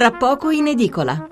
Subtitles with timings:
[0.00, 1.28] Tra poco in edicola.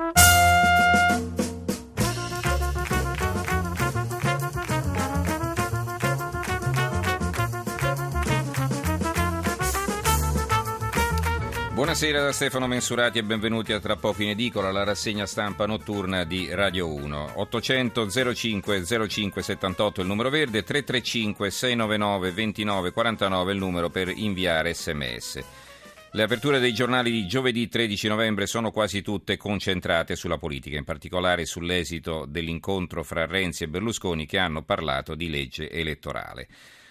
[11.72, 16.24] Buonasera da Stefano Mensurati e benvenuti a Tra poco in edicola, la rassegna stampa notturna
[16.24, 17.30] di Radio 1.
[17.36, 24.74] 800 05 05 78 il numero verde, 335 699 29 49 il numero per inviare
[24.74, 25.67] sms.
[26.12, 30.84] Le aperture dei giornali di giovedì 13 novembre sono quasi tutte concentrate sulla politica, in
[30.84, 36.48] particolare sull'esito dell'incontro fra Renzi e Berlusconi che hanno parlato di legge elettorale.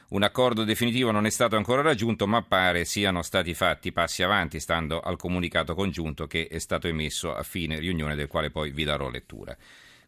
[0.09, 4.59] Un accordo definitivo non è stato ancora raggiunto, ma pare siano stati fatti passi avanti,
[4.59, 8.83] stando al comunicato congiunto che è stato emesso a fine riunione del quale poi vi
[8.83, 9.57] darò lettura.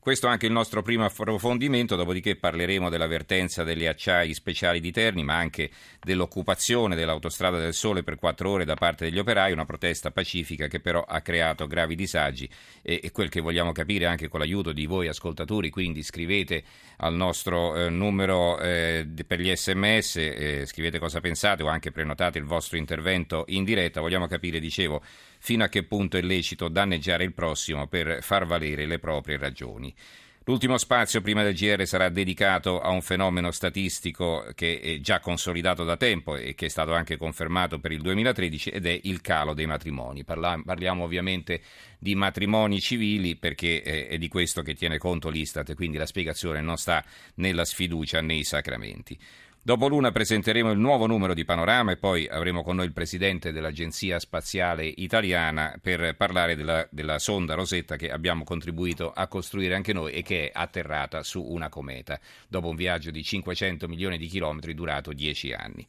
[0.01, 5.25] Questo è anche il nostro primo approfondimento, dopodiché parleremo dell'avvertenza delle acciai speciali di Terni,
[5.25, 5.69] ma anche
[6.01, 10.79] dell'occupazione dell'autostrada del Sole per quattro ore da parte degli operai, una protesta pacifica che
[10.79, 12.49] però ha creato gravi disagi.
[12.81, 16.63] E, e quel che vogliamo capire anche con l'aiuto di voi ascoltatori, quindi scrivete
[16.99, 22.37] al nostro eh, numero eh, per gli sms, eh, scrivete cosa pensate o anche prenotate
[22.37, 25.03] il vostro intervento in diretta, vogliamo capire, dicevo,
[25.39, 29.93] fino a che punto è lecito danneggiare il prossimo per far valere le proprie ragioni.
[30.49, 35.83] L'ultimo spazio prima del GR sarà dedicato a un fenomeno statistico che è già consolidato
[35.83, 39.53] da tempo e che è stato anche confermato per il 2013 ed è il calo
[39.53, 40.23] dei matrimoni.
[40.23, 41.61] parliamo ovviamente
[41.99, 46.77] di matrimoni civili perché è di questo che tiene conto l'Istat, quindi la spiegazione non
[46.77, 49.15] sta nella sfiducia nei sacramenti.
[49.69, 53.51] Dopo l'una presenteremo il nuovo numero di Panorama e poi avremo con noi il presidente
[53.51, 59.93] dell'Agenzia Spaziale Italiana per parlare della, della, sonda Rosetta che abbiamo contribuito a costruire anche
[59.93, 64.25] noi e che è atterrata su una cometa dopo un viaggio di 500 milioni di
[64.25, 65.85] chilometri durato 10 anni.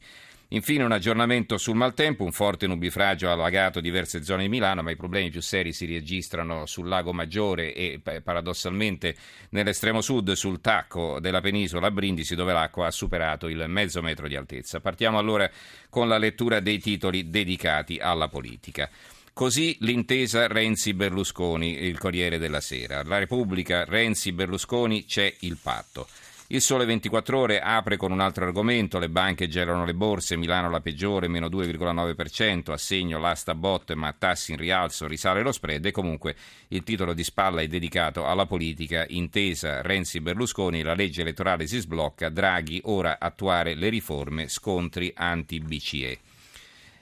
[0.53, 4.91] Infine un aggiornamento sul maltempo, un forte nubifragio ha allagato diverse zone di Milano, ma
[4.91, 9.15] i problemi più seri si registrano sul lago Maggiore e paradossalmente
[9.51, 14.35] nell'estremo sud sul tacco della penisola Brindisi dove l'acqua ha superato il mezzo metro di
[14.35, 14.81] altezza.
[14.81, 15.49] Partiamo allora
[15.89, 18.89] con la lettura dei titoli dedicati alla politica.
[19.31, 23.03] Così l'intesa Renzi-Berlusconi, il Corriere della Sera.
[23.03, 26.09] La Repubblica, Renzi-Berlusconi, c'è il patto.
[26.53, 30.69] Il Sole 24 Ore apre con un altro argomento, le banche gelano le borse, Milano
[30.69, 35.91] la peggiore, meno 2,9%, assegno l'asta bot ma tassi in rialzo, risale lo spread e
[35.91, 36.35] comunque
[36.67, 42.27] il titolo di spalla è dedicato alla politica intesa Renzi-Berlusconi, la legge elettorale si sblocca,
[42.27, 46.19] Draghi ora attuare le riforme, scontri anti-BCE.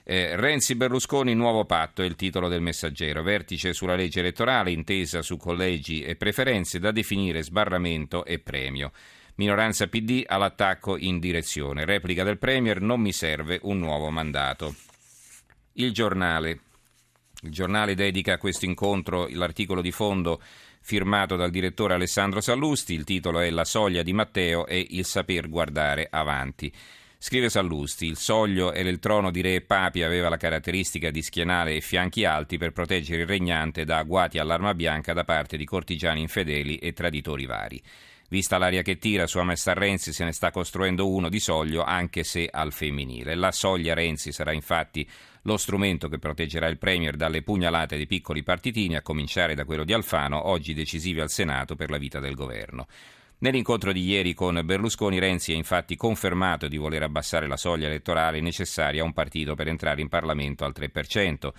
[0.04, 3.24] Eh, Renzi Berlusconi, nuovo patto è il titolo del messaggero.
[3.24, 8.92] Vertice sulla legge elettorale, intesa su collegi e preferenze da definire sbarramento e premio.
[9.40, 11.86] Minoranza PD all'attacco in direzione.
[11.86, 14.74] Replica del Premier, non mi serve un nuovo mandato.
[15.72, 16.60] Il giornale.
[17.40, 20.42] Il giornale dedica a questo incontro l'articolo di fondo
[20.82, 22.92] firmato dal direttore Alessandro Sallusti.
[22.92, 26.70] Il titolo è La soglia di Matteo e il saper guardare avanti.
[27.16, 31.22] Scrive Sallusti, il soglio e il trono di re e papi aveva la caratteristica di
[31.22, 35.64] schienale e fianchi alti per proteggere il regnante da agguati all'arma bianca da parte di
[35.64, 37.82] cortigiani infedeli e traditori vari.
[38.30, 42.22] Vista l'aria che tira su Amesta Renzi se ne sta costruendo uno di soglio anche
[42.22, 43.34] se al femminile.
[43.34, 45.04] La soglia Renzi sarà infatti
[45.42, 49.82] lo strumento che proteggerà il Premier dalle pugnalate dei piccoli partitini, a cominciare da quello
[49.82, 52.86] di Alfano, oggi decisivi al Senato per la vita del governo.
[53.38, 58.40] Nell'incontro di ieri con Berlusconi, Renzi ha infatti confermato di voler abbassare la soglia elettorale
[58.40, 61.50] necessaria a un partito per entrare in Parlamento al 3%.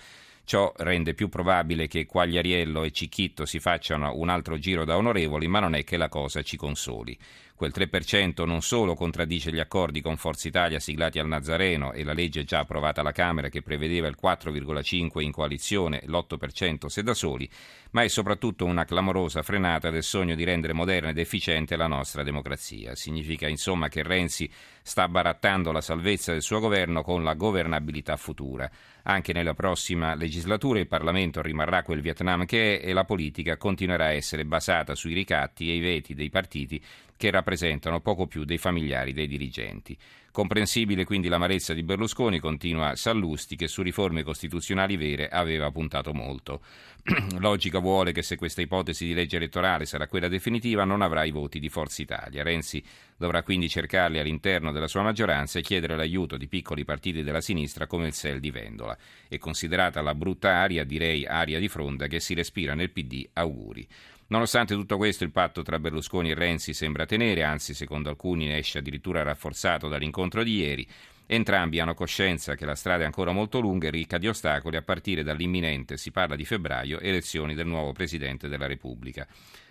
[0.44, 5.46] Ciò rende più probabile che Quagliariello e Cicchitto si facciano un altro giro da onorevoli,
[5.46, 7.16] ma non è che la cosa ci consoli.
[7.62, 12.12] Quel 3% non solo contraddice gli accordi con Forza Italia siglati al Nazareno e la
[12.12, 17.14] legge già approvata alla Camera che prevedeva il 4,5% in coalizione e l'8% se da
[17.14, 17.48] soli,
[17.92, 22.24] ma è soprattutto una clamorosa frenata del sogno di rendere moderna ed efficiente la nostra
[22.24, 22.96] democrazia.
[22.96, 24.50] Significa insomma che Renzi
[24.82, 28.68] sta barattando la salvezza del suo governo con la governabilità futura.
[29.04, 34.06] Anche nella prossima legislatura il Parlamento rimarrà quel Vietnam che è e la politica continuerà
[34.06, 36.82] a essere basata sui ricatti e i veti dei partiti
[37.22, 39.96] che rappresentano poco più dei familiari dei dirigenti.
[40.32, 46.62] Comprensibile quindi l'amarezza di Berlusconi, continua Sallusti, che su riforme costituzionali vere aveva puntato molto.
[47.38, 51.30] Logica vuole che se questa ipotesi di legge elettorale sarà quella definitiva non avrà i
[51.30, 52.42] voti di Forza Italia.
[52.42, 52.82] Renzi
[53.16, 57.86] dovrà quindi cercarli all'interno della sua maggioranza e chiedere l'aiuto di piccoli partiti della sinistra
[57.86, 58.98] come il SEL di Vendola.
[59.28, 63.28] È considerata la brutta aria, direi aria di fronda, che si respira nel PD.
[63.34, 63.86] Auguri.
[64.32, 68.56] Nonostante tutto questo, il patto tra Berlusconi e Renzi sembra tenere, anzi, secondo alcuni, ne
[68.56, 70.88] esce addirittura rafforzato dall'incontro di ieri
[71.26, 74.82] Entrambi hanno coscienza che la strada è ancora molto lunga e ricca di ostacoli a
[74.82, 79.26] partire dall'imminente, si parla di febbraio, elezioni del nuovo Presidente della Repubblica.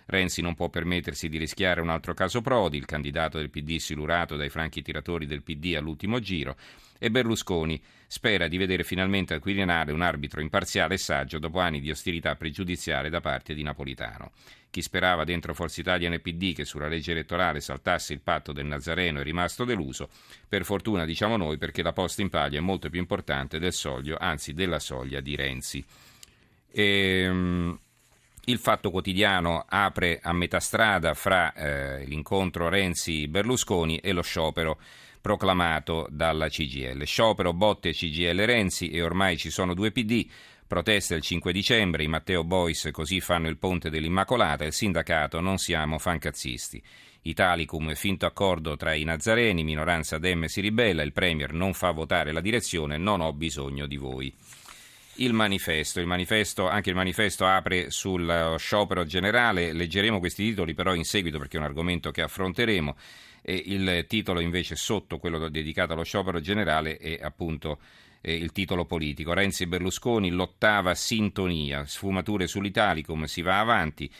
[0.06, 4.36] Renzi non può permettersi di rischiare un altro caso Prodi, il candidato del PD silurato
[4.36, 6.56] dai franchi tiratori del PD all'ultimo giro,
[6.98, 11.80] e Berlusconi spera di vedere finalmente al Quirinale un arbitro imparziale e saggio dopo anni
[11.80, 14.32] di ostilità pregiudiziale da parte di Napolitano.
[14.70, 18.66] Chi sperava dentro Forza Italia nel PD che sulla legge elettorale saltasse il patto del
[18.66, 20.08] Nazareno è rimasto deluso,
[20.48, 24.16] per fortuna diciamo noi perché la posta in paglia è molto più importante del soglio,
[24.18, 25.84] anzi della soglia di Renzi.
[26.70, 26.84] E,
[27.24, 27.78] ehm,
[28.46, 34.80] il Fatto Quotidiano apre a metà strada fra eh, l'incontro Renzi-Berlusconi e lo sciopero
[35.20, 37.04] proclamato dalla CGL.
[37.04, 40.26] Sciopero Botte CGL Renzi e ormai ci sono due PD.
[40.66, 45.58] Protesta il 5 dicembre, i Matteo Boys così fanno il ponte dell'Immacolata, il sindacato non
[45.58, 46.82] siamo fancazzisti.
[47.24, 52.32] Italicum, finto accordo tra i Nazareni, minoranza Dem si ribella, il Premier non fa votare
[52.32, 54.34] la direzione, non ho bisogno di voi
[55.16, 56.00] il manifesto.
[56.00, 56.68] il manifesto.
[56.68, 61.60] Anche il manifesto apre sul sciopero generale, leggeremo questi titoli però in seguito perché è
[61.60, 62.96] un argomento che affronteremo.
[63.42, 67.78] E il titolo invece sotto quello dedicato allo sciopero generale è appunto
[68.22, 69.34] eh, il titolo politico.
[69.34, 74.10] Renzi e Berlusconi, l'ottava sintonia, sfumature sull'Italicum, si va avanti.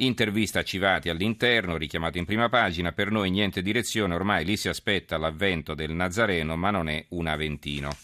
[0.00, 4.68] Intervista a Civati all'interno, richiamato in prima pagina, per noi niente direzione, ormai lì si
[4.68, 7.96] aspetta l'avvento del Nazareno, ma non è un Aventino.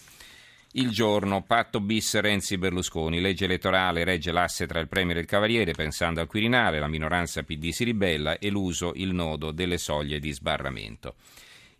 [0.74, 5.26] Il giorno, patto bis Renzi Berlusconi, legge elettorale regge l'asse tra il Premier e il
[5.26, 10.32] Cavaliere, pensando al Quirinale, la minoranza PD si ribella, eluso il nodo delle soglie di
[10.32, 11.16] sbarramento.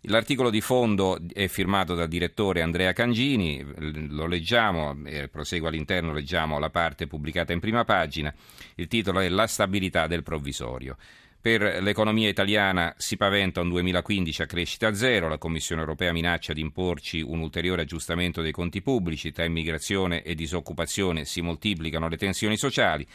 [0.01, 3.65] L'articolo di fondo è firmato dal direttore Andrea Cangini,
[4.09, 4.95] lo leggiamo,
[5.31, 8.31] prosegue all'interno, leggiamo la parte pubblicata in prima pagina,
[8.75, 10.97] il titolo è La stabilità del provvisorio.
[11.43, 16.61] Per l'economia italiana si paventa un 2015 a crescita zero, la Commissione europea minaccia di
[16.61, 22.55] imporci un ulteriore aggiustamento dei conti pubblici, tra immigrazione e disoccupazione si moltiplicano le tensioni
[22.55, 23.05] sociali,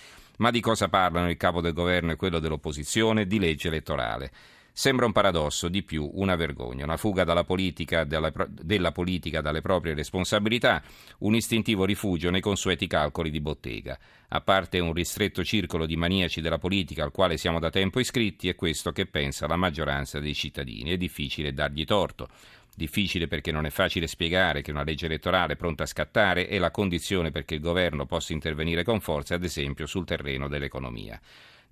[0.40, 3.26] ma di cosa parlano il capo del governo e quello dell'opposizione?
[3.26, 4.30] Di legge elettorale.
[4.78, 9.92] Sembra un paradosso, di più una vergogna, una fuga politica, della, della politica dalle proprie
[9.92, 10.80] responsabilità,
[11.18, 13.98] un istintivo rifugio nei consueti calcoli di bottega.
[14.28, 18.48] A parte un ristretto circolo di maniaci della politica al quale siamo da tempo iscritti,
[18.48, 20.92] è questo che pensa la maggioranza dei cittadini.
[20.92, 22.28] È difficile dargli torto.
[22.72, 26.70] Difficile perché non è facile spiegare che una legge elettorale pronta a scattare è la
[26.70, 31.20] condizione perché il governo possa intervenire con forza, ad esempio, sul terreno dell'economia.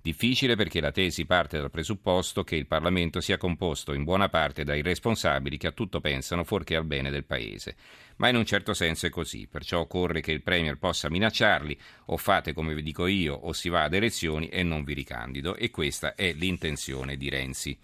[0.01, 4.63] Difficile perché la tesi parte dal presupposto che il Parlamento sia composto in buona parte
[4.63, 7.75] dai responsabili che a tutto pensano fuorché al bene del Paese.
[8.17, 12.17] Ma in un certo senso è così, perciò occorre che il Premier possa minacciarli o
[12.17, 15.69] fate come vi dico io o si va ad elezioni e non vi ricandido e
[15.71, 17.77] questa è l'intenzione di Renzi.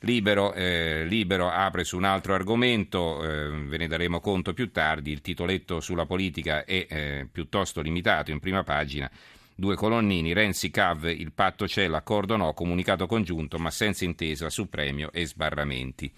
[0.00, 5.10] Libero, eh, Libero, apre su un altro argomento, eh, ve ne daremo conto più tardi,
[5.10, 9.10] il titoletto sulla politica è eh, piuttosto limitato in prima pagina
[9.58, 14.68] Due colonnini, Renzi Cav, il patto c'è, l'accordo no, comunicato congiunto, ma senza intesa su
[14.68, 16.12] premio e sbarramenti.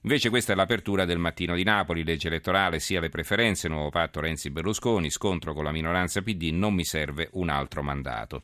[0.00, 4.18] Invece questa è l'apertura del mattino di Napoli, legge elettorale, sia le preferenze, nuovo patto
[4.18, 8.42] Renzi-Berlusconi, scontro con la minoranza PD, non mi serve un altro mandato.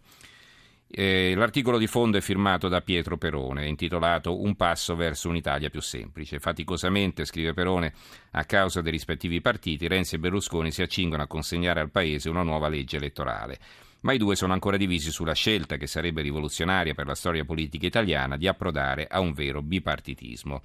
[0.88, 5.80] Eh, l'articolo di fondo è firmato da Pietro Perone, intitolato Un passo verso un'Italia più
[5.80, 6.38] semplice.
[6.38, 7.92] Faticosamente, scrive Perone,
[8.30, 12.44] a causa dei rispettivi partiti, Renzi e Berlusconi si accingono a consegnare al Paese una
[12.44, 13.58] nuova legge elettorale
[14.00, 17.86] ma i due sono ancora divisi sulla scelta, che sarebbe rivoluzionaria per la storia politica
[17.86, 20.62] italiana, di approdare a un vero bipartitismo.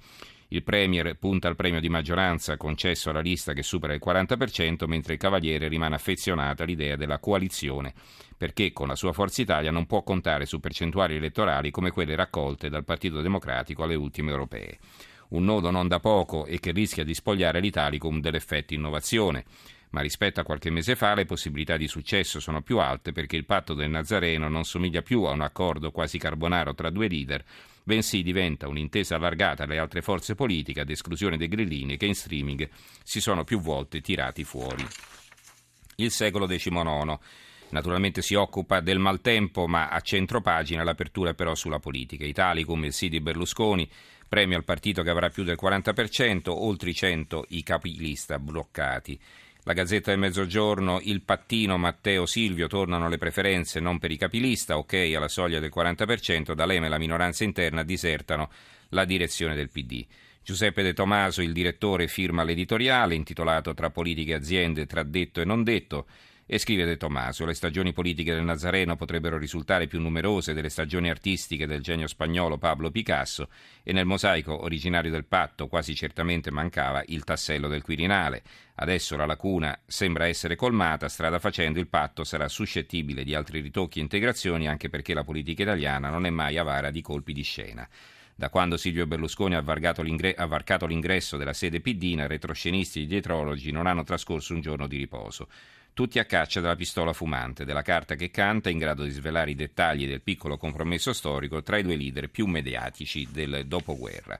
[0.48, 5.14] Il Premier punta al premio di maggioranza concesso alla lista che supera il 40%, mentre
[5.14, 7.92] il Cavaliere rimane affezionato all'idea della coalizione,
[8.36, 12.68] perché con la sua Forza Italia non può contare su percentuali elettorali come quelle raccolte
[12.68, 14.78] dal Partito Democratico alle ultime europee.
[15.30, 19.44] Un nodo non da poco e che rischia di spogliare l'Italicum dell'effetto innovazione
[19.94, 23.44] ma rispetto a qualche mese fa le possibilità di successo sono più alte perché il
[23.44, 27.44] patto del Nazareno non somiglia più a un accordo quasi carbonaro tra due leader,
[27.84, 32.68] bensì diventa un'intesa allargata alle altre forze politiche ad esclusione dei grillini che in streaming
[33.04, 34.84] si sono più volte tirati fuori.
[35.94, 37.16] Il secolo XIX.
[37.70, 42.24] Naturalmente si occupa del maltempo, ma a centro pagina l'apertura però sulla politica.
[42.24, 43.88] Italicum, il sì di Berlusconi,
[44.28, 49.18] premio al partito che avrà più del 40%, oltre i 100 i capilista bloccati.
[49.66, 54.76] La Gazzetta del Mezzogiorno, il pattino Matteo Silvio tornano le preferenze non per i capilista,
[54.76, 58.50] ok alla soglia del 40%, D'Alema e la minoranza interna disertano
[58.90, 60.04] la direzione del PD.
[60.42, 65.46] Giuseppe De Tomaso, il direttore, firma l'editoriale intitolato Tra politica e aziende, tra detto e
[65.46, 66.08] non detto.
[66.46, 71.08] E scrive De Tomaso, le stagioni politiche del Nazareno potrebbero risultare più numerose delle stagioni
[71.08, 73.48] artistiche del genio spagnolo Pablo Picasso
[73.82, 78.42] e nel mosaico originario del patto quasi certamente mancava il tassello del Quirinale.
[78.74, 83.98] Adesso la lacuna sembra essere colmata, strada facendo il patto sarà suscettibile di altri ritocchi
[83.98, 87.88] e integrazioni anche perché la politica italiana non è mai avara di colpi di scena.
[88.36, 93.06] Da quando Silvio Berlusconi ha varcato, l'ingre- ha varcato l'ingresso della sede piddina, retroscenisti e
[93.06, 95.48] dietrologi non hanno trascorso un giorno di riposo
[95.94, 99.54] tutti a caccia della pistola fumante, della carta che canta, in grado di svelare i
[99.54, 104.38] dettagli del piccolo compromesso storico tra i due leader più mediatici del dopoguerra.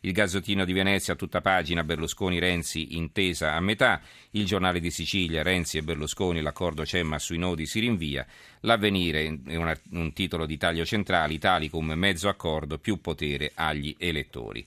[0.00, 4.00] Il Gazzottino di Venezia a tutta pagina, Berlusconi-Renzi intesa a metà,
[4.32, 8.24] il giornale di Sicilia, Renzi e Berlusconi, l'accordo c'è ma sui nodi si rinvia,
[8.60, 14.64] l'avvenire è un, un titolo di taglio centrale, Italicum mezzo accordo, più potere agli elettori.